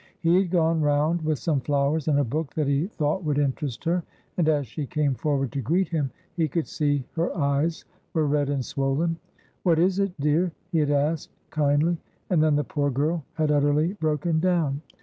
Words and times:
He 0.21 0.33
had 0.35 0.49
gone 0.49 0.81
round 0.81 1.21
with 1.21 1.37
some 1.37 1.61
flowers 1.61 2.07
and 2.07 2.17
a 2.17 2.23
book 2.23 2.55
that 2.55 2.67
he 2.67 2.87
thought 2.87 3.23
would 3.23 3.37
interest 3.37 3.83
her, 3.83 4.01
and 4.35 4.49
as 4.49 4.65
she 4.65 4.87
came 4.87 5.13
forward 5.13 5.51
to 5.51 5.61
greet 5.61 5.89
him, 5.89 6.09
he 6.35 6.47
could 6.47 6.65
see 6.65 7.05
her 7.13 7.31
eyes 7.37 7.85
were 8.15 8.25
red 8.25 8.49
and 8.49 8.65
swollen. 8.65 9.17
"What 9.61 9.77
is 9.77 9.99
it, 9.99 10.19
dear?" 10.19 10.53
he 10.71 10.79
had 10.79 10.89
asked, 10.89 11.37
kindly, 11.51 11.97
and 12.31 12.41
then 12.41 12.55
the 12.55 12.63
poor 12.63 12.89
girl 12.89 13.23
had 13.35 13.51
utterly 13.51 13.93
broken 13.93 14.39
down. 14.39 14.81